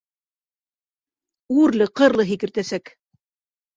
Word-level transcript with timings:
Үрле-ҡырлы 1.57 2.25
һикертәсәк! 2.31 2.95